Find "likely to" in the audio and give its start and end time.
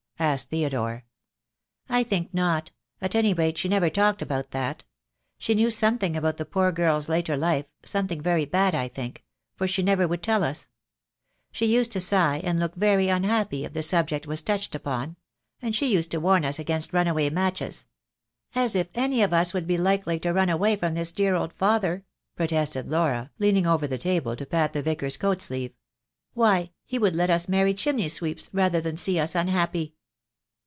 19.79-20.31